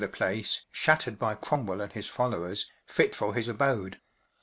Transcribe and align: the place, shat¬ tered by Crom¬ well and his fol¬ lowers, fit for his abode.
the 0.01 0.07
place, 0.07 0.63
shat¬ 0.73 0.99
tered 1.03 1.19
by 1.19 1.35
Crom¬ 1.35 1.67
well 1.67 1.79
and 1.79 1.93
his 1.93 2.09
fol¬ 2.09 2.31
lowers, 2.31 2.65
fit 2.87 3.13
for 3.15 3.35
his 3.35 3.47
abode. 3.47 4.01